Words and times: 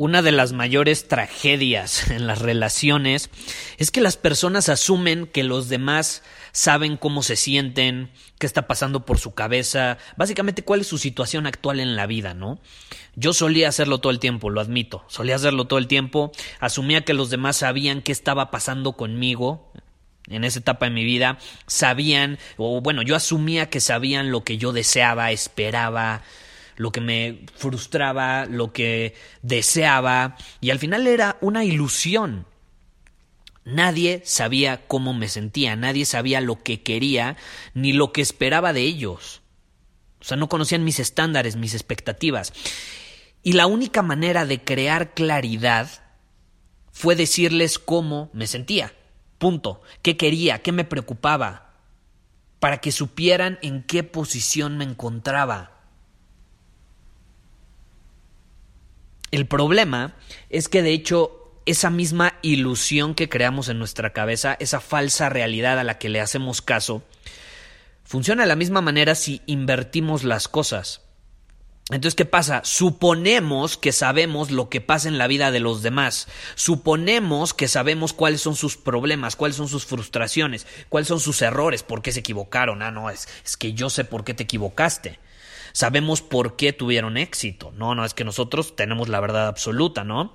Una 0.00 0.22
de 0.22 0.32
las 0.32 0.54
mayores 0.54 1.08
tragedias 1.08 2.10
en 2.10 2.26
las 2.26 2.38
relaciones 2.38 3.28
es 3.76 3.90
que 3.90 4.00
las 4.00 4.16
personas 4.16 4.70
asumen 4.70 5.26
que 5.26 5.44
los 5.44 5.68
demás 5.68 6.22
saben 6.52 6.96
cómo 6.96 7.22
se 7.22 7.36
sienten, 7.36 8.10
qué 8.38 8.46
está 8.46 8.66
pasando 8.66 9.04
por 9.04 9.18
su 9.18 9.34
cabeza, 9.34 9.98
básicamente 10.16 10.64
cuál 10.64 10.80
es 10.80 10.86
su 10.86 10.96
situación 10.96 11.46
actual 11.46 11.80
en 11.80 11.96
la 11.96 12.06
vida, 12.06 12.32
¿no? 12.32 12.62
Yo 13.14 13.34
solía 13.34 13.68
hacerlo 13.68 13.98
todo 13.98 14.10
el 14.10 14.20
tiempo, 14.20 14.48
lo 14.48 14.62
admito, 14.62 15.04
solía 15.06 15.36
hacerlo 15.36 15.66
todo 15.66 15.78
el 15.78 15.86
tiempo, 15.86 16.32
asumía 16.60 17.02
que 17.02 17.12
los 17.12 17.28
demás 17.28 17.58
sabían 17.58 18.00
qué 18.00 18.12
estaba 18.12 18.50
pasando 18.50 18.94
conmigo, 18.94 19.70
en 20.28 20.44
esa 20.44 20.60
etapa 20.60 20.86
de 20.86 20.92
mi 20.92 21.04
vida 21.04 21.36
sabían, 21.66 22.38
o 22.56 22.80
bueno, 22.80 23.02
yo 23.02 23.16
asumía 23.16 23.68
que 23.68 23.80
sabían 23.80 24.30
lo 24.30 24.44
que 24.44 24.56
yo 24.56 24.72
deseaba, 24.72 25.30
esperaba, 25.30 26.22
lo 26.80 26.92
que 26.92 27.02
me 27.02 27.44
frustraba, 27.56 28.46
lo 28.46 28.72
que 28.72 29.14
deseaba, 29.42 30.38
y 30.62 30.70
al 30.70 30.78
final 30.78 31.06
era 31.06 31.36
una 31.42 31.62
ilusión. 31.62 32.46
Nadie 33.66 34.22
sabía 34.24 34.86
cómo 34.86 35.12
me 35.12 35.28
sentía, 35.28 35.76
nadie 35.76 36.06
sabía 36.06 36.40
lo 36.40 36.62
que 36.62 36.82
quería, 36.82 37.36
ni 37.74 37.92
lo 37.92 38.14
que 38.14 38.22
esperaba 38.22 38.72
de 38.72 38.80
ellos. 38.80 39.42
O 40.22 40.24
sea, 40.24 40.38
no 40.38 40.48
conocían 40.48 40.82
mis 40.82 41.00
estándares, 41.00 41.56
mis 41.56 41.74
expectativas. 41.74 42.54
Y 43.42 43.52
la 43.52 43.66
única 43.66 44.00
manera 44.00 44.46
de 44.46 44.64
crear 44.64 45.12
claridad 45.12 45.90
fue 46.92 47.14
decirles 47.14 47.78
cómo 47.78 48.30
me 48.32 48.46
sentía. 48.46 48.94
Punto. 49.36 49.82
¿Qué 50.00 50.16
quería? 50.16 50.62
¿Qué 50.62 50.72
me 50.72 50.84
preocupaba? 50.84 51.74
Para 52.58 52.78
que 52.78 52.90
supieran 52.90 53.58
en 53.60 53.82
qué 53.82 54.02
posición 54.02 54.78
me 54.78 54.84
encontraba. 54.84 55.79
El 59.30 59.46
problema 59.46 60.16
es 60.48 60.68
que 60.68 60.82
de 60.82 60.92
hecho 60.92 61.40
esa 61.66 61.90
misma 61.90 62.34
ilusión 62.42 63.14
que 63.14 63.28
creamos 63.28 63.68
en 63.68 63.78
nuestra 63.78 64.12
cabeza, 64.12 64.56
esa 64.58 64.80
falsa 64.80 65.28
realidad 65.28 65.78
a 65.78 65.84
la 65.84 65.98
que 65.98 66.08
le 66.08 66.20
hacemos 66.20 66.62
caso, 66.62 67.02
funciona 68.04 68.42
de 68.42 68.48
la 68.48 68.56
misma 68.56 68.80
manera 68.80 69.14
si 69.14 69.42
invertimos 69.46 70.24
las 70.24 70.48
cosas. 70.48 71.02
Entonces, 71.90 72.14
¿qué 72.14 72.24
pasa? 72.24 72.62
Suponemos 72.64 73.76
que 73.76 73.90
sabemos 73.90 74.52
lo 74.52 74.68
que 74.68 74.80
pasa 74.80 75.08
en 75.08 75.18
la 75.18 75.26
vida 75.26 75.50
de 75.50 75.58
los 75.58 75.82
demás. 75.82 76.28
Suponemos 76.54 77.52
que 77.52 77.66
sabemos 77.66 78.12
cuáles 78.12 78.40
son 78.40 78.54
sus 78.54 78.76
problemas, 78.76 79.34
cuáles 79.34 79.56
son 79.56 79.68
sus 79.68 79.86
frustraciones, 79.86 80.68
cuáles 80.88 81.08
son 81.08 81.18
sus 81.18 81.42
errores, 81.42 81.82
por 81.82 82.00
qué 82.00 82.12
se 82.12 82.20
equivocaron. 82.20 82.82
Ah, 82.82 82.92
no, 82.92 83.10
es, 83.10 83.28
es 83.44 83.56
que 83.56 83.72
yo 83.72 83.90
sé 83.90 84.04
por 84.04 84.22
qué 84.22 84.34
te 84.34 84.44
equivocaste 84.44 85.18
sabemos 85.72 86.22
por 86.22 86.56
qué 86.56 86.72
tuvieron 86.72 87.16
éxito. 87.16 87.72
No, 87.76 87.94
no, 87.94 88.04
es 88.04 88.14
que 88.14 88.24
nosotros 88.24 88.76
tenemos 88.76 89.08
la 89.08 89.20
verdad 89.20 89.48
absoluta, 89.48 90.04
¿no? 90.04 90.34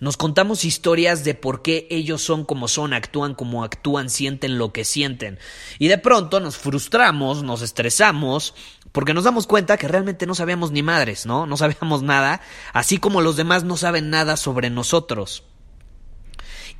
Nos 0.00 0.16
contamos 0.16 0.64
historias 0.64 1.24
de 1.24 1.34
por 1.34 1.62
qué 1.62 1.86
ellos 1.90 2.22
son 2.22 2.44
como 2.44 2.68
son, 2.68 2.92
actúan 2.92 3.34
como 3.34 3.64
actúan, 3.64 4.10
sienten 4.10 4.58
lo 4.58 4.72
que 4.72 4.84
sienten. 4.84 5.38
Y 5.78 5.88
de 5.88 5.98
pronto 5.98 6.40
nos 6.40 6.56
frustramos, 6.56 7.42
nos 7.42 7.62
estresamos, 7.62 8.54
porque 8.92 9.14
nos 9.14 9.24
damos 9.24 9.46
cuenta 9.46 9.76
que 9.76 9.88
realmente 9.88 10.26
no 10.26 10.34
sabíamos 10.34 10.70
ni 10.70 10.82
madres, 10.82 11.26
¿no? 11.26 11.46
No 11.46 11.56
sabíamos 11.56 12.02
nada, 12.02 12.40
así 12.72 12.98
como 12.98 13.20
los 13.20 13.36
demás 13.36 13.64
no 13.64 13.76
saben 13.76 14.10
nada 14.10 14.36
sobre 14.36 14.70
nosotros. 14.70 15.44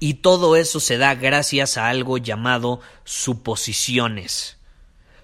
Y 0.01 0.15
todo 0.15 0.55
eso 0.55 0.79
se 0.79 0.97
da 0.97 1.15
gracias 1.17 1.77
a 1.77 1.89
algo 1.89 2.19
llamado 2.19 2.81
suposiciones 3.05 4.58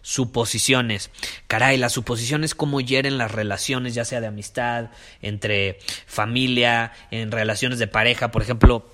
suposiciones. 0.04 1.10
Caray, 1.47 1.78
las 1.78 1.92
suposiciones 1.92 2.54
como 2.54 2.82
hieren 2.82 3.16
las 3.16 3.32
relaciones, 3.32 3.94
ya 3.94 4.04
sea 4.04 4.20
de 4.20 4.26
amistad, 4.26 4.91
entre 5.22 5.78
familia, 6.06 6.92
en 7.10 7.32
relaciones 7.32 7.78
de 7.78 7.87
pareja, 7.87 8.31
por 8.31 8.43
ejemplo. 8.43 8.87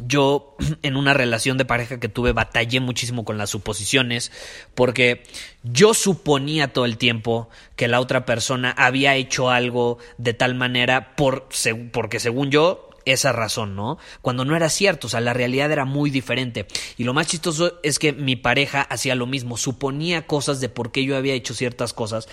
Yo 0.00 0.56
en 0.82 0.96
una 0.96 1.14
relación 1.14 1.56
de 1.56 1.64
pareja 1.64 2.00
que 2.00 2.08
tuve 2.08 2.32
batallé 2.32 2.80
muchísimo 2.80 3.24
con 3.24 3.38
las 3.38 3.50
suposiciones 3.50 4.32
porque 4.74 5.22
yo 5.62 5.94
suponía 5.94 6.72
todo 6.72 6.84
el 6.84 6.98
tiempo 6.98 7.48
que 7.76 7.88
la 7.88 8.00
otra 8.00 8.26
persona 8.26 8.72
había 8.72 9.14
hecho 9.14 9.50
algo 9.50 9.98
de 10.16 10.34
tal 10.34 10.56
manera 10.56 11.14
por, 11.14 11.48
porque 11.92 12.18
según 12.18 12.50
yo 12.50 12.87
esa 13.12 13.32
razón, 13.32 13.76
¿no? 13.76 13.98
Cuando 14.22 14.44
no 14.44 14.56
era 14.56 14.68
cierto, 14.68 15.06
o 15.06 15.10
sea, 15.10 15.20
la 15.20 15.34
realidad 15.34 15.70
era 15.72 15.84
muy 15.84 16.10
diferente. 16.10 16.66
Y 16.96 17.04
lo 17.04 17.14
más 17.14 17.26
chistoso 17.26 17.78
es 17.82 17.98
que 17.98 18.12
mi 18.12 18.36
pareja 18.36 18.82
hacía 18.82 19.14
lo 19.14 19.26
mismo, 19.26 19.56
suponía 19.56 20.26
cosas 20.26 20.60
de 20.60 20.68
por 20.68 20.92
qué 20.92 21.04
yo 21.04 21.16
había 21.16 21.34
hecho 21.34 21.54
ciertas 21.54 21.92
cosas, 21.92 22.28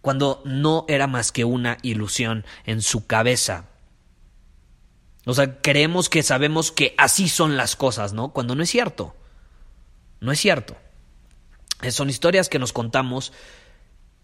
cuando 0.00 0.42
no 0.44 0.84
era 0.88 1.06
más 1.06 1.32
que 1.32 1.44
una 1.44 1.78
ilusión 1.82 2.44
en 2.64 2.82
su 2.82 3.06
cabeza. 3.06 3.66
O 5.26 5.34
sea, 5.34 5.60
creemos 5.60 6.08
que 6.08 6.22
sabemos 6.22 6.72
que 6.72 6.94
así 6.96 7.28
son 7.28 7.56
las 7.56 7.76
cosas, 7.76 8.12
¿no? 8.12 8.32
Cuando 8.32 8.54
no 8.54 8.62
es 8.62 8.70
cierto. 8.70 9.14
No 10.20 10.32
es 10.32 10.40
cierto. 10.40 10.76
Son 11.90 12.10
historias 12.10 12.48
que 12.48 12.58
nos 12.58 12.72
contamos 12.72 13.32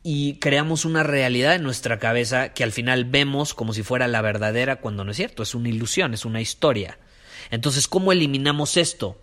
y 0.07 0.35
creamos 0.35 0.85
una 0.85 1.03
realidad 1.03 1.55
en 1.55 1.63
nuestra 1.63 1.99
cabeza 1.99 2.51
que 2.51 2.63
al 2.63 2.73
final 2.73 3.07
vemos 3.07 3.55
como 3.55 3.73
si 3.73 3.83
fuera 3.83 4.07
la 4.07 4.21
verdadera 4.21 4.77
cuando 4.77 5.03
no 5.03 5.11
es 5.11 5.17
cierto, 5.17 5.43
es 5.43 5.55
una 5.55 5.71
ilusión, 5.71 6.13
es 6.13 6.27
una 6.27 6.43
historia. 6.43 6.99
Entonces, 7.51 7.89
¿cómo 7.89 8.13
eliminamos 8.13 8.77
esto? 8.77 9.19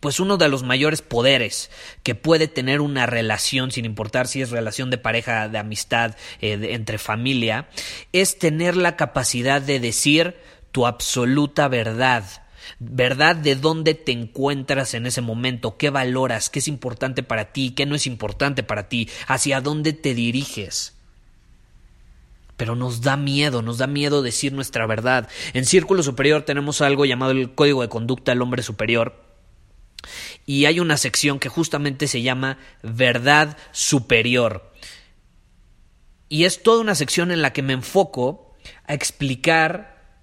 Pues 0.00 0.18
uno 0.18 0.36
de 0.36 0.48
los 0.48 0.64
mayores 0.64 1.00
poderes 1.00 1.70
que 2.02 2.16
puede 2.16 2.48
tener 2.48 2.80
una 2.80 3.06
relación, 3.06 3.70
sin 3.70 3.84
importar 3.84 4.26
si 4.26 4.42
es 4.42 4.50
relación 4.50 4.90
de 4.90 4.98
pareja, 4.98 5.48
de 5.48 5.58
amistad, 5.58 6.16
eh, 6.40 6.58
entre 6.72 6.98
familia, 6.98 7.68
es 8.12 8.36
tener 8.36 8.76
la 8.76 8.96
capacidad 8.96 9.62
de 9.62 9.78
decir 9.78 10.36
tu 10.72 10.88
absoluta 10.88 11.68
verdad 11.68 12.24
verdad 12.78 13.36
de 13.36 13.56
dónde 13.56 13.94
te 13.94 14.12
encuentras 14.12 14.94
en 14.94 15.06
ese 15.06 15.20
momento, 15.20 15.76
qué 15.76 15.90
valoras, 15.90 16.50
qué 16.50 16.58
es 16.58 16.68
importante 16.68 17.22
para 17.22 17.52
ti, 17.52 17.70
qué 17.70 17.86
no 17.86 17.94
es 17.94 18.06
importante 18.06 18.62
para 18.62 18.88
ti, 18.88 19.08
hacia 19.26 19.60
dónde 19.60 19.92
te 19.92 20.14
diriges. 20.14 20.94
Pero 22.56 22.74
nos 22.74 23.02
da 23.02 23.16
miedo, 23.16 23.62
nos 23.62 23.78
da 23.78 23.86
miedo 23.86 24.20
decir 24.20 24.52
nuestra 24.52 24.86
verdad. 24.86 25.28
En 25.52 25.64
Círculo 25.64 26.02
Superior 26.02 26.42
tenemos 26.42 26.80
algo 26.80 27.04
llamado 27.04 27.30
el 27.30 27.54
Código 27.54 27.82
de 27.82 27.88
Conducta 27.88 28.32
del 28.32 28.42
Hombre 28.42 28.62
Superior. 28.62 29.24
Y 30.44 30.64
hay 30.64 30.80
una 30.80 30.96
sección 30.96 31.38
que 31.38 31.48
justamente 31.48 32.08
se 32.08 32.22
llama 32.22 32.58
Verdad 32.82 33.56
Superior. 33.70 34.72
Y 36.28 36.44
es 36.44 36.62
toda 36.62 36.80
una 36.80 36.94
sección 36.94 37.30
en 37.30 37.42
la 37.42 37.52
que 37.52 37.62
me 37.62 37.74
enfoco 37.74 38.56
a 38.86 38.94
explicar 38.94 40.18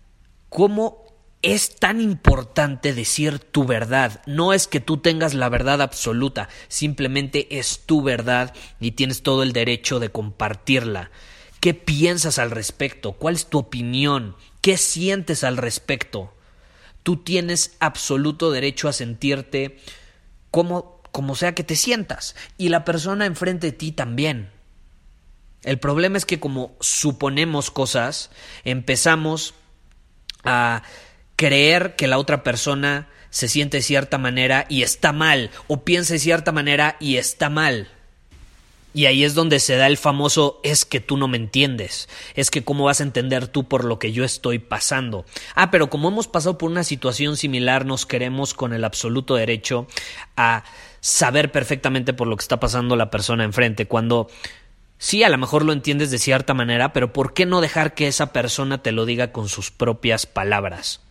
cómo 0.49 1.04
es 1.45 1.75
tan 1.75 2.01
importante 2.01 2.91
decir 2.95 3.37
tu 3.37 3.65
verdad. 3.65 4.23
No 4.25 4.51
es 4.51 4.67
que 4.67 4.79
tú 4.79 4.97
tengas 4.97 5.35
la 5.35 5.47
verdad 5.47 5.79
absoluta, 5.79 6.49
simplemente 6.69 7.59
es 7.59 7.81
tu 7.85 8.01
verdad 8.01 8.51
y 8.79 8.91
tienes 8.91 9.21
todo 9.21 9.43
el 9.43 9.53
derecho 9.53 9.99
de 9.99 10.09
compartirla. 10.09 11.11
¿Qué 11.59 11.75
piensas 11.75 12.39
al 12.39 12.49
respecto? 12.49 13.13
¿Cuál 13.13 13.35
es 13.35 13.45
tu 13.45 13.59
opinión? 13.59 14.35
¿Qué 14.61 14.77
sientes 14.77 15.43
al 15.43 15.57
respecto? 15.57 16.33
Tú 17.03 17.17
tienes 17.17 17.75
absoluto 17.79 18.49
derecho 18.49 18.89
a 18.89 18.93
sentirte 18.93 19.77
como, 20.49 20.99
como 21.11 21.35
sea 21.35 21.53
que 21.53 21.63
te 21.63 21.75
sientas 21.75 22.35
y 22.57 22.69
la 22.69 22.83
persona 22.83 23.27
enfrente 23.27 23.67
de 23.67 23.77
ti 23.77 23.91
también. 23.91 24.49
El 25.61 25.77
problema 25.77 26.17
es 26.17 26.25
que 26.25 26.39
como 26.39 26.75
suponemos 26.79 27.69
cosas, 27.69 28.31
empezamos 28.63 29.53
a 30.43 30.81
creer 31.35 31.95
que 31.95 32.07
la 32.07 32.17
otra 32.17 32.43
persona 32.43 33.09
se 33.29 33.47
siente 33.47 33.77
de 33.77 33.83
cierta 33.83 34.17
manera 34.17 34.65
y 34.69 34.83
está 34.83 35.11
mal, 35.11 35.51
o 35.67 35.83
piensa 35.83 36.13
de 36.13 36.19
cierta 36.19 36.51
manera 36.51 36.95
y 36.99 37.17
está 37.17 37.49
mal. 37.49 37.89
Y 38.93 39.07
ahí 39.07 39.25
es 39.25 39.33
donde 39.33 39.59
se 39.59 39.75
da 39.75 39.87
el 39.87 39.97
famoso 39.97 40.61
es 40.63 40.85
que 40.85 41.01
tú 41.01 41.17
no 41.17 41.27
me 41.27 41.35
entiendes, 41.35 42.07
es 42.35 42.49
que 42.49 42.63
cómo 42.63 42.85
vas 42.85 43.01
a 43.01 43.03
entender 43.03 43.49
tú 43.49 43.67
por 43.67 43.83
lo 43.83 43.99
que 43.99 44.13
yo 44.13 44.23
estoy 44.23 44.57
pasando. 44.57 45.25
Ah, 45.53 45.69
pero 45.69 45.89
como 45.89 46.07
hemos 46.07 46.29
pasado 46.29 46.57
por 46.57 46.71
una 46.71 46.85
situación 46.85 47.35
similar, 47.35 47.85
nos 47.85 48.05
queremos 48.05 48.53
con 48.53 48.71
el 48.71 48.85
absoluto 48.85 49.35
derecho 49.35 49.85
a 50.37 50.63
saber 51.01 51.51
perfectamente 51.51 52.13
por 52.13 52.27
lo 52.27 52.37
que 52.37 52.43
está 52.43 52.61
pasando 52.61 52.95
la 52.95 53.11
persona 53.11 53.43
enfrente, 53.43 53.85
cuando 53.85 54.29
sí, 54.97 55.23
a 55.23 55.29
lo 55.29 55.37
mejor 55.37 55.65
lo 55.65 55.73
entiendes 55.73 56.09
de 56.09 56.17
cierta 56.17 56.53
manera, 56.53 56.93
pero 56.93 57.11
¿por 57.11 57.33
qué 57.33 57.45
no 57.45 57.59
dejar 57.59 57.95
que 57.95 58.07
esa 58.07 58.31
persona 58.31 58.81
te 58.81 58.93
lo 58.93 59.05
diga 59.05 59.33
con 59.33 59.49
sus 59.49 59.71
propias 59.71 60.25
palabras? 60.25 61.04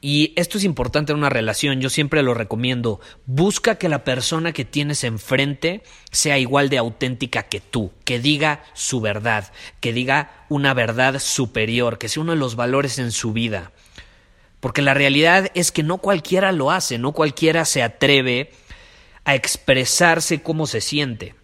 Y 0.00 0.32
esto 0.36 0.58
es 0.58 0.64
importante 0.64 1.12
en 1.12 1.18
una 1.18 1.28
relación, 1.28 1.80
yo 1.80 1.90
siempre 1.90 2.22
lo 2.22 2.32
recomiendo. 2.32 3.00
Busca 3.26 3.76
que 3.76 3.88
la 3.88 4.04
persona 4.04 4.52
que 4.52 4.64
tienes 4.64 5.02
enfrente 5.02 5.82
sea 6.12 6.38
igual 6.38 6.68
de 6.68 6.78
auténtica 6.78 7.44
que 7.44 7.60
tú, 7.60 7.90
que 8.04 8.20
diga 8.20 8.62
su 8.74 9.00
verdad, 9.00 9.52
que 9.80 9.92
diga 9.92 10.44
una 10.48 10.72
verdad 10.72 11.18
superior, 11.18 11.98
que 11.98 12.08
sea 12.08 12.22
uno 12.22 12.32
de 12.32 12.38
los 12.38 12.54
valores 12.54 13.00
en 13.00 13.10
su 13.10 13.32
vida. 13.32 13.72
Porque 14.60 14.82
la 14.82 14.94
realidad 14.94 15.50
es 15.54 15.72
que 15.72 15.82
no 15.82 15.98
cualquiera 15.98 16.52
lo 16.52 16.70
hace, 16.70 16.98
no 16.98 17.12
cualquiera 17.12 17.64
se 17.64 17.82
atreve 17.82 18.52
a 19.24 19.34
expresarse 19.34 20.42
cómo 20.42 20.68
se 20.68 20.80
siente. 20.80 21.34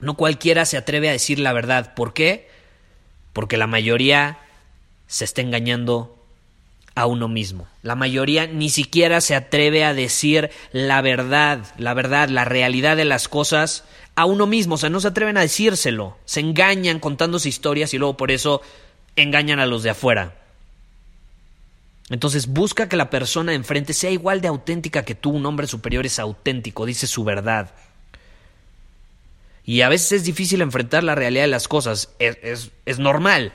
No 0.00 0.14
cualquiera 0.14 0.64
se 0.64 0.78
atreve 0.78 1.10
a 1.10 1.12
decir 1.12 1.38
la 1.38 1.52
verdad. 1.52 1.94
¿Por 1.94 2.14
qué? 2.14 2.48
Porque 3.34 3.58
la 3.58 3.66
mayoría 3.66 4.38
se 5.06 5.24
está 5.24 5.42
engañando 5.42 6.23
a 6.94 7.06
uno 7.06 7.28
mismo. 7.28 7.66
La 7.82 7.94
mayoría 7.94 8.46
ni 8.46 8.70
siquiera 8.70 9.20
se 9.20 9.34
atreve 9.34 9.84
a 9.84 9.94
decir 9.94 10.50
la 10.72 11.00
verdad, 11.02 11.64
la 11.76 11.94
verdad, 11.94 12.28
la 12.28 12.44
realidad 12.44 12.96
de 12.96 13.04
las 13.04 13.28
cosas 13.28 13.84
a 14.16 14.26
uno 14.26 14.46
mismo, 14.46 14.76
o 14.76 14.78
sea, 14.78 14.90
no 14.90 15.00
se 15.00 15.08
atreven 15.08 15.36
a 15.36 15.40
decírselo, 15.40 16.16
se 16.24 16.40
engañan 16.40 17.00
contándose 17.00 17.48
historias 17.48 17.92
y 17.94 17.98
luego 17.98 18.16
por 18.16 18.30
eso 18.30 18.62
engañan 19.16 19.58
a 19.58 19.66
los 19.66 19.82
de 19.82 19.90
afuera. 19.90 20.36
Entonces 22.10 22.46
busca 22.46 22.88
que 22.88 22.96
la 22.96 23.10
persona 23.10 23.54
enfrente 23.54 23.92
sea 23.92 24.10
igual 24.10 24.40
de 24.40 24.48
auténtica 24.48 25.04
que 25.04 25.14
tú, 25.14 25.30
un 25.30 25.46
hombre 25.46 25.66
superior 25.66 26.06
es 26.06 26.18
auténtico, 26.18 26.86
dice 26.86 27.06
su 27.06 27.24
verdad. 27.24 27.72
Y 29.64 29.80
a 29.80 29.88
veces 29.88 30.12
es 30.12 30.24
difícil 30.24 30.60
enfrentar 30.60 31.02
la 31.02 31.14
realidad 31.14 31.44
de 31.44 31.48
las 31.48 31.66
cosas, 31.66 32.10
es, 32.18 32.38
es, 32.42 32.70
es 32.84 32.98
normal. 32.98 33.52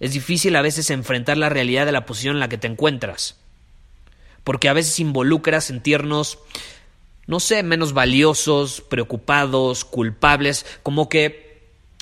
Es 0.00 0.12
difícil 0.12 0.56
a 0.56 0.62
veces 0.62 0.90
enfrentar 0.90 1.36
la 1.36 1.48
realidad 1.48 1.86
de 1.86 1.92
la 1.92 2.06
posición 2.06 2.36
en 2.36 2.40
la 2.40 2.48
que 2.48 2.58
te 2.58 2.66
encuentras. 2.66 3.36
Porque 4.44 4.68
a 4.68 4.72
veces 4.72 5.00
involucra 5.00 5.60
sentirnos, 5.60 6.38
no 7.26 7.40
sé, 7.40 7.62
menos 7.62 7.92
valiosos, 7.92 8.80
preocupados, 8.80 9.84
culpables, 9.84 10.66
como 10.82 11.08
que 11.08 11.46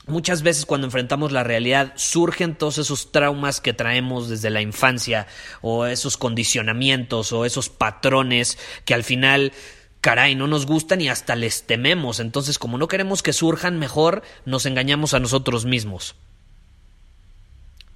Muchas 0.06 0.42
veces 0.42 0.66
cuando 0.66 0.86
enfrentamos 0.86 1.32
la 1.32 1.44
realidad 1.44 1.94
surgen 1.96 2.56
todos 2.56 2.76
esos 2.76 3.10
traumas 3.10 3.62
que 3.62 3.72
traemos 3.72 4.28
desde 4.28 4.50
la 4.50 4.60
infancia 4.60 5.26
o 5.62 5.86
esos 5.86 6.18
condicionamientos 6.18 7.32
o 7.32 7.46
esos 7.46 7.70
patrones 7.70 8.58
que 8.84 8.92
al 8.92 9.02
final, 9.02 9.52
caray, 10.02 10.34
no 10.34 10.46
nos 10.46 10.66
gustan 10.66 11.00
y 11.00 11.08
hasta 11.08 11.36
les 11.36 11.62
tememos. 11.62 12.20
Entonces, 12.20 12.58
como 12.58 12.76
no 12.76 12.86
queremos 12.86 13.22
que 13.22 13.32
surjan, 13.32 13.78
mejor 13.78 14.22
nos 14.44 14.66
engañamos 14.66 15.14
a 15.14 15.20
nosotros 15.20 15.64
mismos. 15.64 16.16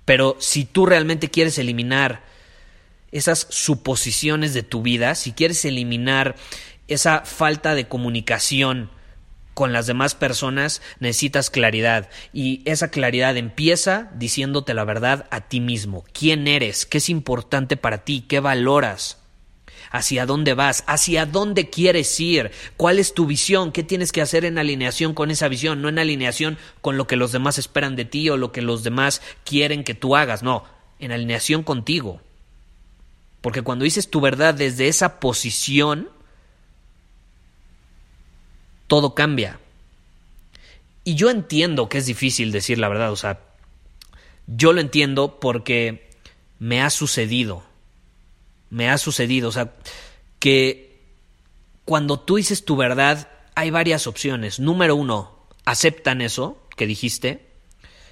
Pero 0.08 0.36
si 0.38 0.64
tú 0.64 0.86
realmente 0.86 1.28
quieres 1.28 1.58
eliminar 1.58 2.22
esas 3.12 3.46
suposiciones 3.50 4.54
de 4.54 4.62
tu 4.62 4.80
vida, 4.80 5.14
si 5.14 5.32
quieres 5.32 5.66
eliminar 5.66 6.34
esa 6.86 7.26
falta 7.26 7.74
de 7.74 7.88
comunicación 7.88 8.90
con 9.52 9.74
las 9.74 9.86
demás 9.86 10.14
personas, 10.14 10.80
necesitas 10.98 11.50
claridad. 11.50 12.08
Y 12.32 12.62
esa 12.64 12.90
claridad 12.90 13.36
empieza 13.36 14.10
diciéndote 14.14 14.72
la 14.72 14.84
verdad 14.84 15.26
a 15.30 15.42
ti 15.42 15.60
mismo. 15.60 16.06
¿Quién 16.14 16.48
eres? 16.48 16.86
¿Qué 16.86 16.96
es 16.96 17.10
importante 17.10 17.76
para 17.76 17.98
ti? 17.98 18.24
¿Qué 18.26 18.40
valoras? 18.40 19.18
Hacia 19.90 20.26
dónde 20.26 20.54
vas, 20.54 20.84
hacia 20.86 21.26
dónde 21.26 21.70
quieres 21.70 22.18
ir, 22.20 22.50
cuál 22.76 22.98
es 22.98 23.14
tu 23.14 23.26
visión, 23.26 23.72
qué 23.72 23.82
tienes 23.82 24.12
que 24.12 24.20
hacer 24.20 24.44
en 24.44 24.58
alineación 24.58 25.14
con 25.14 25.30
esa 25.30 25.48
visión, 25.48 25.82
no 25.82 25.88
en 25.88 25.98
alineación 25.98 26.58
con 26.80 26.96
lo 26.96 27.06
que 27.06 27.16
los 27.16 27.32
demás 27.32 27.58
esperan 27.58 27.96
de 27.96 28.04
ti 28.04 28.28
o 28.30 28.36
lo 28.36 28.52
que 28.52 28.62
los 28.62 28.82
demás 28.82 29.22
quieren 29.44 29.84
que 29.84 29.94
tú 29.94 30.16
hagas, 30.16 30.42
no, 30.42 30.64
en 30.98 31.12
alineación 31.12 31.62
contigo. 31.62 32.20
Porque 33.40 33.62
cuando 33.62 33.84
dices 33.84 34.10
tu 34.10 34.20
verdad 34.20 34.54
desde 34.54 34.88
esa 34.88 35.20
posición, 35.20 36.08
todo 38.86 39.14
cambia. 39.14 39.60
Y 41.04 41.14
yo 41.14 41.30
entiendo 41.30 41.88
que 41.88 41.98
es 41.98 42.06
difícil 42.06 42.52
decir 42.52 42.78
la 42.78 42.88
verdad, 42.88 43.12
o 43.12 43.16
sea, 43.16 43.40
yo 44.46 44.72
lo 44.72 44.80
entiendo 44.80 45.38
porque 45.40 46.10
me 46.58 46.82
ha 46.82 46.90
sucedido 46.90 47.67
me 48.70 48.90
ha 48.90 48.98
sucedido. 48.98 49.48
O 49.48 49.52
sea, 49.52 49.72
que 50.38 51.02
cuando 51.84 52.20
tú 52.20 52.36
dices 52.36 52.64
tu 52.64 52.76
verdad, 52.76 53.28
hay 53.54 53.70
varias 53.70 54.06
opciones. 54.06 54.60
Número 54.60 54.94
uno, 54.94 55.46
aceptan 55.64 56.20
eso 56.20 56.62
que 56.76 56.86
dijiste, 56.86 57.48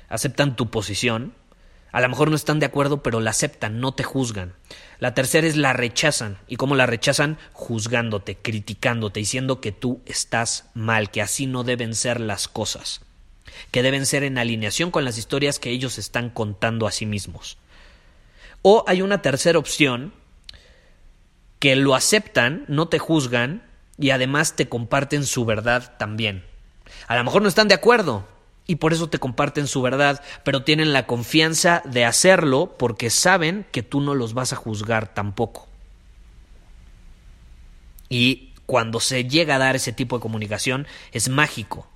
aceptan 0.08 0.56
tu 0.56 0.70
posición. 0.70 1.34
A 1.92 2.00
lo 2.00 2.08
mejor 2.08 2.30
no 2.30 2.36
están 2.36 2.58
de 2.58 2.66
acuerdo, 2.66 3.02
pero 3.02 3.20
la 3.20 3.30
aceptan, 3.30 3.80
no 3.80 3.92
te 3.92 4.02
juzgan. 4.02 4.54
La 4.98 5.14
tercera 5.14 5.46
es 5.46 5.56
la 5.56 5.72
rechazan. 5.72 6.38
¿Y 6.48 6.56
cómo 6.56 6.74
la 6.74 6.86
rechazan? 6.86 7.38
Juzgándote, 7.52 8.36
criticándote, 8.36 9.20
diciendo 9.20 9.60
que 9.60 9.72
tú 9.72 10.00
estás 10.04 10.68
mal, 10.74 11.10
que 11.10 11.22
así 11.22 11.46
no 11.46 11.64
deben 11.64 11.94
ser 11.94 12.20
las 12.20 12.48
cosas, 12.48 13.00
que 13.70 13.82
deben 13.82 14.04
ser 14.04 14.24
en 14.24 14.38
alineación 14.38 14.90
con 14.90 15.04
las 15.04 15.16
historias 15.16 15.58
que 15.58 15.70
ellos 15.70 15.98
están 15.98 16.30
contando 16.30 16.86
a 16.86 16.92
sí 16.92 17.06
mismos. 17.06 17.56
O 18.62 18.84
hay 18.86 19.00
una 19.00 19.22
tercera 19.22 19.58
opción, 19.58 20.12
que 21.58 21.76
lo 21.76 21.94
aceptan, 21.94 22.64
no 22.68 22.88
te 22.88 22.98
juzgan 22.98 23.62
y 23.98 24.10
además 24.10 24.54
te 24.56 24.68
comparten 24.68 25.24
su 25.24 25.44
verdad 25.44 25.96
también. 25.98 26.44
A 27.08 27.16
lo 27.16 27.24
mejor 27.24 27.42
no 27.42 27.48
están 27.48 27.68
de 27.68 27.74
acuerdo 27.74 28.26
y 28.66 28.76
por 28.76 28.92
eso 28.92 29.08
te 29.08 29.18
comparten 29.18 29.66
su 29.66 29.80
verdad, 29.82 30.22
pero 30.44 30.62
tienen 30.62 30.92
la 30.92 31.06
confianza 31.06 31.82
de 31.84 32.04
hacerlo 32.04 32.74
porque 32.78 33.10
saben 33.10 33.66
que 33.70 33.82
tú 33.82 34.00
no 34.00 34.14
los 34.14 34.34
vas 34.34 34.52
a 34.52 34.56
juzgar 34.56 35.14
tampoco. 35.14 35.68
Y 38.08 38.52
cuando 38.66 39.00
se 39.00 39.24
llega 39.24 39.56
a 39.56 39.58
dar 39.58 39.76
ese 39.76 39.92
tipo 39.92 40.16
de 40.16 40.22
comunicación 40.22 40.86
es 41.12 41.28
mágico. 41.28 41.88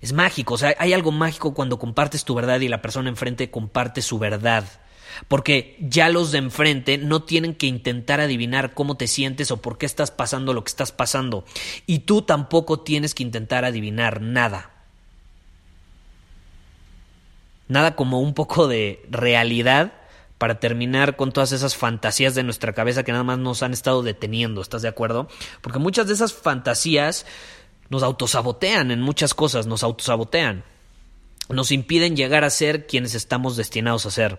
Es 0.00 0.12
mágico, 0.12 0.54
o 0.54 0.58
sea, 0.58 0.74
hay 0.78 0.92
algo 0.92 1.12
mágico 1.12 1.54
cuando 1.54 1.78
compartes 1.78 2.24
tu 2.24 2.34
verdad 2.34 2.60
y 2.60 2.68
la 2.68 2.82
persona 2.82 3.08
enfrente 3.08 3.50
comparte 3.50 4.02
su 4.02 4.18
verdad 4.18 4.64
porque 5.28 5.76
ya 5.80 6.08
los 6.08 6.32
de 6.32 6.38
enfrente 6.38 6.98
no 6.98 7.22
tienen 7.22 7.54
que 7.54 7.66
intentar 7.66 8.20
adivinar 8.20 8.74
cómo 8.74 8.96
te 8.96 9.06
sientes 9.06 9.50
o 9.50 9.60
por 9.60 9.78
qué 9.78 9.86
estás 9.86 10.10
pasando 10.10 10.52
lo 10.52 10.64
que 10.64 10.70
estás 10.70 10.92
pasando. 10.92 11.44
Y 11.86 12.00
tú 12.00 12.22
tampoco 12.22 12.80
tienes 12.80 13.14
que 13.14 13.22
intentar 13.22 13.64
adivinar 13.64 14.20
nada. 14.20 14.70
Nada 17.68 17.96
como 17.96 18.20
un 18.20 18.34
poco 18.34 18.68
de 18.68 19.04
realidad 19.10 19.92
para 20.38 20.60
terminar 20.60 21.16
con 21.16 21.32
todas 21.32 21.52
esas 21.52 21.76
fantasías 21.76 22.34
de 22.34 22.42
nuestra 22.42 22.72
cabeza 22.72 23.02
que 23.02 23.12
nada 23.12 23.24
más 23.24 23.38
nos 23.38 23.62
han 23.62 23.72
estado 23.72 24.02
deteniendo, 24.02 24.60
¿estás 24.60 24.82
de 24.82 24.88
acuerdo? 24.88 25.28
Porque 25.60 25.78
muchas 25.78 26.06
de 26.06 26.14
esas 26.14 26.34
fantasías 26.34 27.24
nos 27.88 28.02
autosabotean 28.02 28.90
en 28.90 29.00
muchas 29.00 29.32
cosas, 29.32 29.66
nos 29.66 29.82
autosabotean, 29.82 30.64
nos 31.48 31.72
impiden 31.72 32.16
llegar 32.16 32.44
a 32.44 32.50
ser 32.50 32.86
quienes 32.86 33.14
estamos 33.14 33.56
destinados 33.56 34.06
a 34.06 34.10
ser. 34.10 34.38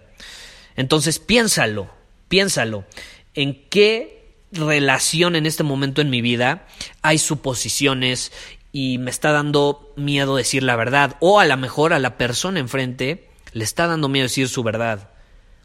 Entonces 0.75 1.19
piénsalo, 1.19 1.89
piénsalo, 2.27 2.85
¿en 3.33 3.67
qué 3.69 4.33
relación 4.51 5.35
en 5.35 5.45
este 5.45 5.63
momento 5.63 6.01
en 6.01 6.09
mi 6.09 6.21
vida 6.21 6.67
hay 7.01 7.17
suposiciones 7.17 8.31
y 8.71 8.97
me 8.97 9.11
está 9.11 9.31
dando 9.31 9.93
miedo 9.95 10.35
decir 10.35 10.63
la 10.63 10.75
verdad? 10.75 11.17
O 11.19 11.39
a 11.39 11.45
lo 11.45 11.57
mejor 11.57 11.93
a 11.93 11.99
la 11.99 12.17
persona 12.17 12.59
enfrente 12.59 13.29
le 13.53 13.63
está 13.63 13.87
dando 13.87 14.09
miedo 14.09 14.23
decir 14.23 14.49
su 14.49 14.63
verdad. 14.63 15.09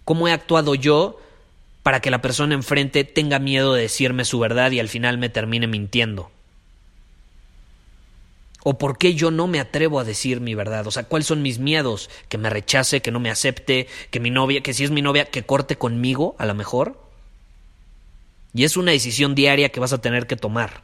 ¿Cómo 0.04 0.28
he 0.28 0.32
actuado 0.32 0.74
yo 0.74 1.20
para 1.82 2.00
que 2.00 2.10
la 2.10 2.22
persona 2.22 2.54
enfrente 2.54 3.04
tenga 3.04 3.38
miedo 3.38 3.74
de 3.74 3.82
decirme 3.82 4.24
su 4.24 4.38
verdad 4.38 4.70
y 4.70 4.80
al 4.80 4.88
final 4.88 5.18
me 5.18 5.28
termine 5.28 5.66
mintiendo? 5.66 6.30
¿O 8.62 8.78
por 8.78 8.98
qué 8.98 9.14
yo 9.14 9.30
no 9.30 9.46
me 9.46 9.60
atrevo 9.60 9.98
a 9.98 10.04
decir 10.04 10.40
mi 10.40 10.54
verdad? 10.54 10.86
O 10.86 10.90
sea, 10.90 11.04
¿cuáles 11.04 11.26
son 11.26 11.42
mis 11.42 11.58
miedos? 11.58 12.10
Que 12.28 12.38
me 12.38 12.50
rechace, 12.50 13.00
que 13.00 13.10
no 13.10 13.20
me 13.20 13.30
acepte, 13.30 13.86
que 14.10 14.20
mi 14.20 14.30
novia, 14.30 14.62
que 14.62 14.74
si 14.74 14.84
es 14.84 14.90
mi 14.90 15.02
novia, 15.02 15.24
que 15.24 15.44
corte 15.44 15.76
conmigo, 15.76 16.36
a 16.38 16.46
lo 16.46 16.54
mejor. 16.54 17.00
Y 18.52 18.64
es 18.64 18.76
una 18.76 18.92
decisión 18.92 19.34
diaria 19.34 19.70
que 19.70 19.80
vas 19.80 19.92
a 19.92 20.00
tener 20.00 20.26
que 20.26 20.36
tomar. 20.36 20.82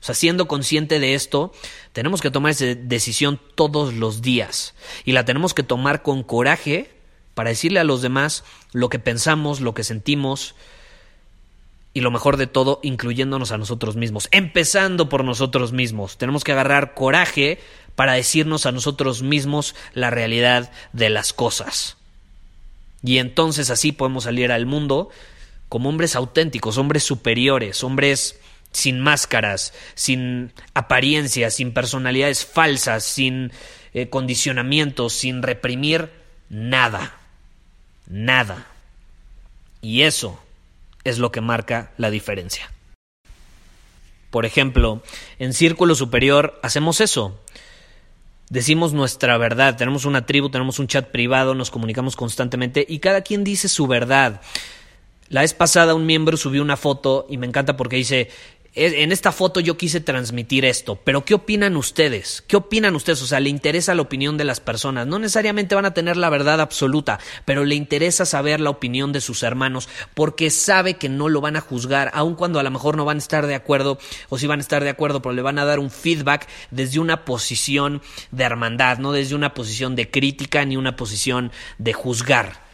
O 0.00 0.04
sea, 0.04 0.14
siendo 0.14 0.48
consciente 0.48 1.00
de 1.00 1.14
esto, 1.14 1.52
tenemos 1.92 2.22
que 2.22 2.30
tomar 2.30 2.52
esa 2.52 2.66
decisión 2.66 3.40
todos 3.56 3.94
los 3.94 4.22
días. 4.22 4.74
Y 5.04 5.12
la 5.12 5.24
tenemos 5.24 5.54
que 5.54 5.64
tomar 5.64 6.02
con 6.02 6.22
coraje, 6.22 6.90
para 7.34 7.50
decirle 7.50 7.78
a 7.78 7.84
los 7.84 8.02
demás 8.02 8.42
lo 8.72 8.88
que 8.88 8.98
pensamos, 8.98 9.60
lo 9.60 9.74
que 9.74 9.84
sentimos 9.84 10.54
y 11.98 12.00
lo 12.00 12.12
mejor 12.12 12.36
de 12.36 12.46
todo, 12.46 12.78
incluyéndonos 12.84 13.50
a 13.50 13.58
nosotros 13.58 13.96
mismos, 13.96 14.28
empezando 14.30 15.08
por 15.08 15.24
nosotros 15.24 15.72
mismos. 15.72 16.16
Tenemos 16.16 16.44
que 16.44 16.52
agarrar 16.52 16.94
coraje 16.94 17.58
para 17.96 18.12
decirnos 18.12 18.66
a 18.66 18.72
nosotros 18.72 19.22
mismos 19.22 19.74
la 19.94 20.08
realidad 20.08 20.70
de 20.92 21.10
las 21.10 21.32
cosas. 21.32 21.96
Y 23.02 23.18
entonces 23.18 23.70
así 23.70 23.90
podemos 23.90 24.24
salir 24.24 24.52
al 24.52 24.64
mundo 24.64 25.08
como 25.68 25.88
hombres 25.88 26.14
auténticos, 26.14 26.78
hombres 26.78 27.02
superiores, 27.02 27.82
hombres 27.82 28.38
sin 28.70 29.00
máscaras, 29.00 29.74
sin 29.96 30.52
apariencias, 30.74 31.54
sin 31.54 31.72
personalidades 31.72 32.46
falsas, 32.46 33.02
sin 33.02 33.50
eh, 33.92 34.08
condicionamientos, 34.08 35.14
sin 35.14 35.42
reprimir 35.42 36.12
nada. 36.48 37.18
Nada. 38.06 38.68
Y 39.82 40.02
eso 40.02 40.38
es 41.04 41.18
lo 41.18 41.32
que 41.32 41.40
marca 41.40 41.92
la 41.96 42.10
diferencia. 42.10 42.70
Por 44.30 44.44
ejemplo, 44.44 45.02
en 45.38 45.54
Círculo 45.54 45.94
Superior 45.94 46.58
hacemos 46.62 47.00
eso. 47.00 47.40
Decimos 48.50 48.92
nuestra 48.92 49.36
verdad, 49.36 49.76
tenemos 49.76 50.04
una 50.04 50.26
tribu, 50.26 50.50
tenemos 50.50 50.78
un 50.78 50.86
chat 50.86 51.10
privado, 51.10 51.54
nos 51.54 51.70
comunicamos 51.70 52.16
constantemente 52.16 52.84
y 52.88 52.98
cada 52.98 53.22
quien 53.22 53.44
dice 53.44 53.68
su 53.68 53.86
verdad. 53.86 54.40
La 55.28 55.42
vez 55.42 55.52
pasada 55.52 55.94
un 55.94 56.06
miembro 56.06 56.38
subió 56.38 56.62
una 56.62 56.78
foto 56.78 57.26
y 57.28 57.36
me 57.36 57.46
encanta 57.46 57.76
porque 57.76 57.96
dice, 57.96 58.30
en 58.78 59.12
esta 59.12 59.32
foto 59.32 59.60
yo 59.60 59.76
quise 59.76 60.00
transmitir 60.00 60.64
esto, 60.64 60.96
pero 60.96 61.24
¿qué 61.24 61.34
opinan 61.34 61.76
ustedes? 61.76 62.44
¿Qué 62.46 62.56
opinan 62.56 62.94
ustedes? 62.94 63.20
O 63.22 63.26
sea, 63.26 63.40
le 63.40 63.48
interesa 63.48 63.94
la 63.94 64.02
opinión 64.02 64.36
de 64.36 64.44
las 64.44 64.60
personas. 64.60 65.06
No 65.06 65.18
necesariamente 65.18 65.74
van 65.74 65.84
a 65.84 65.94
tener 65.94 66.16
la 66.16 66.30
verdad 66.30 66.60
absoluta, 66.60 67.18
pero 67.44 67.64
le 67.64 67.74
interesa 67.74 68.24
saber 68.24 68.60
la 68.60 68.70
opinión 68.70 69.12
de 69.12 69.20
sus 69.20 69.42
hermanos 69.42 69.88
porque 70.14 70.50
sabe 70.50 70.94
que 70.94 71.08
no 71.08 71.28
lo 71.28 71.40
van 71.40 71.56
a 71.56 71.60
juzgar, 71.60 72.10
aun 72.14 72.36
cuando 72.36 72.60
a 72.60 72.62
lo 72.62 72.70
mejor 72.70 72.96
no 72.96 73.04
van 73.04 73.16
a 73.16 73.18
estar 73.18 73.46
de 73.46 73.54
acuerdo 73.54 73.98
o 74.28 74.38
si 74.38 74.46
van 74.46 74.60
a 74.60 74.62
estar 74.62 74.84
de 74.84 74.90
acuerdo, 74.90 75.20
pero 75.22 75.34
le 75.34 75.42
van 75.42 75.58
a 75.58 75.64
dar 75.64 75.80
un 75.80 75.90
feedback 75.90 76.48
desde 76.70 77.00
una 77.00 77.24
posición 77.24 78.00
de 78.30 78.44
hermandad, 78.44 78.98
no 78.98 79.12
desde 79.12 79.34
una 79.34 79.54
posición 79.54 79.96
de 79.96 80.10
crítica 80.10 80.64
ni 80.64 80.76
una 80.76 80.94
posición 80.94 81.50
de 81.78 81.92
juzgar. 81.92 82.68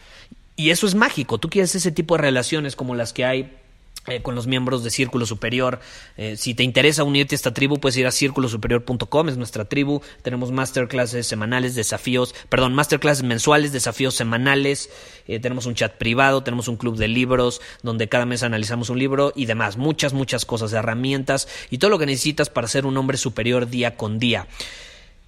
Y 0.55 0.69
eso 0.69 0.87
es 0.87 0.95
mágico. 0.95 1.37
Tú 1.37 1.49
quieres 1.49 1.75
ese 1.75 1.91
tipo 1.91 2.15
de 2.15 2.21
relaciones 2.21 2.75
como 2.75 2.95
las 2.95 3.11
que 3.11 3.25
hay 3.25 3.64
eh, 4.07 4.21
con 4.21 4.35
los 4.35 4.45
miembros 4.45 4.83
de 4.83 4.91
Círculo 4.91 5.25
Superior. 5.25 5.79
Eh, 6.15 6.37
si 6.37 6.53
te 6.53 6.61
interesa 6.61 7.03
unirte 7.03 7.33
a 7.33 7.37
esta 7.37 7.55
tribu, 7.55 7.79
puedes 7.79 7.97
ir 7.97 8.05
a 8.05 8.11
círculosuperior.com, 8.11 9.29
es 9.29 9.37
nuestra 9.37 9.65
tribu. 9.65 10.01
Tenemos 10.21 10.51
masterclasses 10.51 11.25
semanales, 11.25 11.73
desafíos, 11.73 12.35
perdón, 12.49 12.75
masterclasses 12.75 13.23
mensuales, 13.23 13.71
desafíos 13.71 14.13
semanales. 14.13 14.91
Eh, 15.27 15.39
tenemos 15.39 15.65
un 15.65 15.73
chat 15.73 15.95
privado, 15.95 16.43
tenemos 16.43 16.67
un 16.67 16.77
club 16.77 16.97
de 16.97 17.07
libros 17.07 17.61
donde 17.81 18.07
cada 18.07 18.27
mes 18.27 18.43
analizamos 18.43 18.91
un 18.91 18.99
libro 18.99 19.33
y 19.35 19.47
demás. 19.47 19.77
Muchas, 19.77 20.13
muchas 20.13 20.45
cosas, 20.45 20.73
herramientas 20.73 21.47
y 21.71 21.79
todo 21.79 21.89
lo 21.89 21.97
que 21.97 22.05
necesitas 22.05 22.51
para 22.51 22.67
ser 22.67 22.85
un 22.85 22.97
hombre 22.97 23.17
superior 23.17 23.67
día 23.69 23.97
con 23.97 24.19
día. 24.19 24.47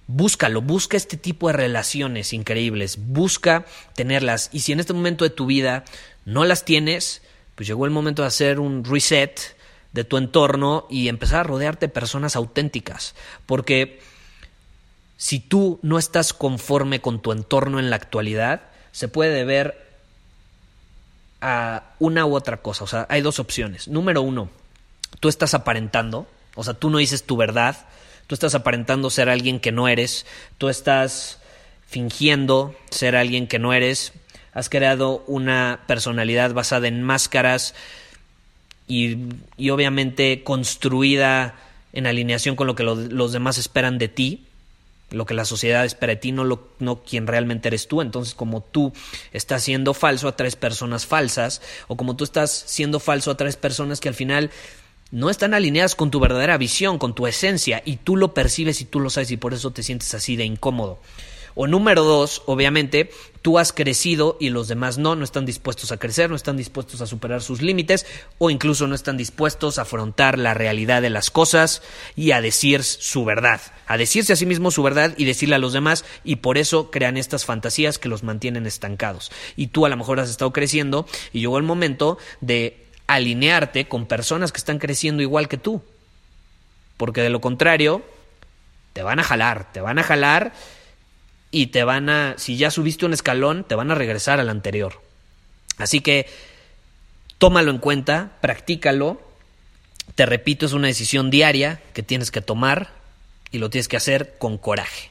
Búscalo, 0.06 0.62
busca 0.62 0.96
este 0.96 1.16
tipo 1.16 1.48
de 1.48 1.54
relaciones 1.54 2.32
increíbles, 2.32 2.96
busca 2.96 3.66
tenerlas 3.94 4.50
y 4.52 4.60
si 4.60 4.72
en 4.72 4.80
este 4.80 4.94
momento 4.94 5.24
de 5.24 5.30
tu 5.30 5.46
vida 5.46 5.84
no 6.24 6.44
las 6.44 6.64
tienes, 6.64 7.22
pues 7.58 7.66
llegó 7.66 7.86
el 7.86 7.90
momento 7.90 8.22
de 8.22 8.28
hacer 8.28 8.60
un 8.60 8.84
reset 8.84 9.56
de 9.92 10.04
tu 10.04 10.16
entorno 10.16 10.86
y 10.88 11.08
empezar 11.08 11.40
a 11.40 11.42
rodearte 11.42 11.88
de 11.88 11.92
personas 11.92 12.36
auténticas. 12.36 13.16
Porque 13.46 14.00
si 15.16 15.40
tú 15.40 15.80
no 15.82 15.98
estás 15.98 16.32
conforme 16.32 17.00
con 17.00 17.20
tu 17.20 17.32
entorno 17.32 17.80
en 17.80 17.90
la 17.90 17.96
actualidad, 17.96 18.60
se 18.92 19.08
puede 19.08 19.34
deber 19.34 19.84
a 21.40 21.94
una 21.98 22.26
u 22.26 22.36
otra 22.36 22.58
cosa. 22.58 22.84
O 22.84 22.86
sea, 22.86 23.08
hay 23.10 23.22
dos 23.22 23.40
opciones. 23.40 23.88
Número 23.88 24.22
uno, 24.22 24.50
tú 25.18 25.28
estás 25.28 25.52
aparentando, 25.52 26.28
o 26.54 26.62
sea, 26.62 26.74
tú 26.74 26.90
no 26.90 26.98
dices 26.98 27.24
tu 27.24 27.36
verdad, 27.36 27.88
tú 28.28 28.36
estás 28.36 28.54
aparentando 28.54 29.10
ser 29.10 29.28
alguien 29.28 29.58
que 29.58 29.72
no 29.72 29.88
eres, 29.88 30.26
tú 30.58 30.68
estás 30.68 31.40
fingiendo 31.88 32.76
ser 32.92 33.16
alguien 33.16 33.48
que 33.48 33.58
no 33.58 33.72
eres, 33.72 34.12
has 34.52 34.68
creado 34.68 35.24
una 35.26 35.80
personalidad 35.86 36.52
basada 36.52 36.88
en 36.88 37.02
máscaras 37.02 37.74
y, 38.86 39.18
obviamente 39.70 40.42
construida 40.42 41.54
en 41.92 42.06
alineación 42.06 42.56
con 42.56 42.66
lo 42.66 42.74
que 42.74 42.84
los 42.84 43.32
demás 43.32 43.58
esperan 43.58 43.98
de 43.98 44.08
ti, 44.08 44.44
lo 45.10 45.24
que 45.26 45.34
la 45.34 45.44
sociedad 45.44 45.84
espera 45.84 46.14
de 46.14 46.16
ti, 46.16 46.32
no, 46.32 46.44
lo, 46.44 46.68
no 46.78 47.02
quien 47.02 47.26
realmente 47.26 47.68
eres 47.68 47.88
tú. 47.88 48.02
Entonces, 48.02 48.34
como 48.34 48.62
tú 48.62 48.92
estás 49.32 49.62
siendo 49.62 49.94
falso, 49.94 50.28
a 50.28 50.36
tres 50.36 50.56
personas 50.56 51.06
falsas, 51.06 51.62
o 51.86 51.96
como 51.96 52.16
tú 52.16 52.24
estás 52.24 52.50
siendo 52.50 53.00
falso, 53.00 53.30
a 53.30 53.36
tres 53.36 53.56
personas 53.56 54.00
que 54.00 54.08
al 54.08 54.14
final 54.14 54.50
no 55.10 55.30
están 55.30 55.54
alineadas 55.54 55.94
con 55.94 56.10
tu 56.10 56.20
verdadera 56.20 56.58
visión, 56.58 56.98
con 56.98 57.14
tu 57.14 57.26
esencia, 57.26 57.82
y 57.84 57.96
tú 57.96 58.16
lo 58.16 58.34
percibes 58.34 58.80
y 58.82 58.84
tú 58.84 59.00
lo 59.00 59.08
sabes, 59.08 59.30
y 59.30 59.38
por 59.38 59.54
eso 59.54 59.70
te 59.70 59.82
sientes 59.82 60.12
así 60.14 60.36
de 60.36 60.44
incómodo. 60.44 60.98
O 61.60 61.66
número 61.66 62.04
dos, 62.04 62.42
obviamente, 62.46 63.10
tú 63.42 63.58
has 63.58 63.72
crecido 63.72 64.36
y 64.38 64.50
los 64.50 64.68
demás 64.68 64.96
no, 64.96 65.16
no 65.16 65.24
están 65.24 65.44
dispuestos 65.44 65.90
a 65.90 65.96
crecer, 65.96 66.30
no 66.30 66.36
están 66.36 66.56
dispuestos 66.56 67.00
a 67.00 67.06
superar 67.08 67.42
sus 67.42 67.62
límites 67.62 68.06
o 68.38 68.48
incluso 68.48 68.86
no 68.86 68.94
están 68.94 69.16
dispuestos 69.16 69.76
a 69.76 69.82
afrontar 69.82 70.38
la 70.38 70.54
realidad 70.54 71.02
de 71.02 71.10
las 71.10 71.32
cosas 71.32 71.82
y 72.14 72.30
a 72.30 72.40
decir 72.40 72.84
su 72.84 73.24
verdad, 73.24 73.60
a 73.88 73.96
decirse 73.96 74.32
a 74.32 74.36
sí 74.36 74.46
mismo 74.46 74.70
su 74.70 74.84
verdad 74.84 75.14
y 75.16 75.24
decirle 75.24 75.56
a 75.56 75.58
los 75.58 75.72
demás 75.72 76.04
y 76.22 76.36
por 76.36 76.58
eso 76.58 76.92
crean 76.92 77.16
estas 77.16 77.44
fantasías 77.44 77.98
que 77.98 78.08
los 78.08 78.22
mantienen 78.22 78.64
estancados. 78.64 79.32
Y 79.56 79.66
tú 79.66 79.84
a 79.84 79.88
lo 79.88 79.96
mejor 79.96 80.20
has 80.20 80.30
estado 80.30 80.52
creciendo 80.52 81.08
y 81.32 81.40
llegó 81.40 81.58
el 81.58 81.64
momento 81.64 82.18
de 82.40 82.86
alinearte 83.08 83.88
con 83.88 84.06
personas 84.06 84.52
que 84.52 84.58
están 84.58 84.78
creciendo 84.78 85.24
igual 85.24 85.48
que 85.48 85.58
tú. 85.58 85.82
Porque 86.96 87.20
de 87.20 87.30
lo 87.30 87.40
contrario, 87.40 88.04
te 88.92 89.02
van 89.02 89.18
a 89.18 89.24
jalar, 89.24 89.72
te 89.72 89.80
van 89.80 89.98
a 89.98 90.04
jalar 90.04 90.52
y 91.50 91.68
te 91.68 91.84
van 91.84 92.10
a, 92.10 92.34
si 92.36 92.56
ya 92.56 92.70
subiste 92.70 93.06
un 93.06 93.12
escalón, 93.12 93.64
te 93.64 93.74
van 93.74 93.90
a 93.90 93.94
regresar 93.94 94.40
al 94.40 94.48
anterior. 94.48 95.00
Así 95.78 96.00
que 96.00 96.26
tómalo 97.38 97.70
en 97.70 97.78
cuenta, 97.78 98.32
practícalo. 98.40 99.20
Te 100.14 100.26
repito, 100.26 100.66
es 100.66 100.72
una 100.72 100.88
decisión 100.88 101.30
diaria 101.30 101.80
que 101.94 102.02
tienes 102.02 102.30
que 102.30 102.40
tomar 102.40 102.90
y 103.50 103.58
lo 103.58 103.70
tienes 103.70 103.88
que 103.88 103.96
hacer 103.96 104.36
con 104.38 104.58
coraje. 104.58 105.10